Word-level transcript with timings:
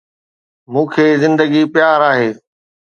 مون 0.71 0.85
کي 0.93 1.07
زندگي 1.23 1.63
پيار 1.73 1.99
آهي 2.11 2.29